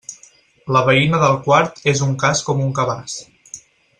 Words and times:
La 0.75 0.81
veïna 0.87 1.19
del 1.25 1.37
quart 1.49 1.77
és 1.93 2.03
un 2.07 2.17
cas 2.25 2.43
com 2.51 2.65
un 2.65 2.75
cabàs. 2.81 3.21